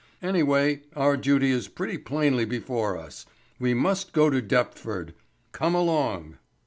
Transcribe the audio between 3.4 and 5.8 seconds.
we must go to Deptford. Come